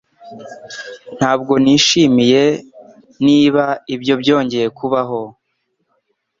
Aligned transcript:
Ntabwo 1.17 1.53
nishimiye 1.63 2.43
niba 3.25 3.63
ibyo 3.95 4.13
byongeye 4.21 4.67
kubaho. 4.77 5.21